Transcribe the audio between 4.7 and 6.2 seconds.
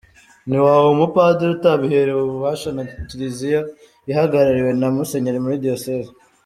na Musenyeri muri diyoseze.